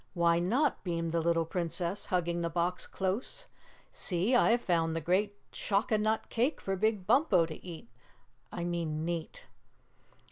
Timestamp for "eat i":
7.63-8.63